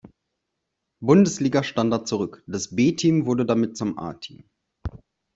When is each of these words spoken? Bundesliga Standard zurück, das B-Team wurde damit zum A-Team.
Bundesliga 0.99 1.61
Standard 1.63 2.07
zurück, 2.07 2.43
das 2.47 2.75
B-Team 2.75 3.27
wurde 3.27 3.45
damit 3.45 3.77
zum 3.77 3.99
A-Team. 3.99 4.45